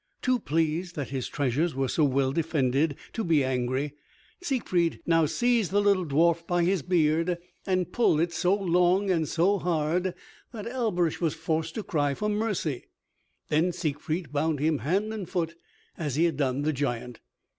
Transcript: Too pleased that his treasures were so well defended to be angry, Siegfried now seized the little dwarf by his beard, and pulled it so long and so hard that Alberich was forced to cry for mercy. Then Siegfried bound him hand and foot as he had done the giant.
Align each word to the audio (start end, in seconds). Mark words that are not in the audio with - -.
Too 0.23 0.39
pleased 0.39 0.95
that 0.95 1.09
his 1.09 1.27
treasures 1.27 1.75
were 1.75 1.87
so 1.87 2.03
well 2.03 2.31
defended 2.31 2.95
to 3.13 3.23
be 3.23 3.43
angry, 3.43 3.93
Siegfried 4.41 4.99
now 5.05 5.27
seized 5.27 5.69
the 5.69 5.79
little 5.79 6.07
dwarf 6.07 6.47
by 6.47 6.63
his 6.63 6.81
beard, 6.81 7.37
and 7.67 7.91
pulled 7.93 8.19
it 8.19 8.33
so 8.33 8.55
long 8.55 9.11
and 9.11 9.27
so 9.27 9.59
hard 9.59 10.15
that 10.53 10.65
Alberich 10.65 11.21
was 11.21 11.35
forced 11.35 11.75
to 11.75 11.83
cry 11.83 12.15
for 12.15 12.29
mercy. 12.29 12.85
Then 13.49 13.71
Siegfried 13.71 14.31
bound 14.33 14.59
him 14.59 14.79
hand 14.79 15.13
and 15.13 15.29
foot 15.29 15.53
as 15.99 16.15
he 16.15 16.23
had 16.23 16.35
done 16.35 16.63
the 16.63 16.73
giant. 16.73 17.19